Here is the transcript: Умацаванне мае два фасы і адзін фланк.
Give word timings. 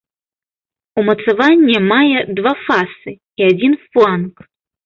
Умацаванне 1.01 1.77
мае 1.93 2.19
два 2.39 2.53
фасы 2.65 3.11
і 3.15 3.41
адзін 3.53 3.73
фланк. 3.85 4.35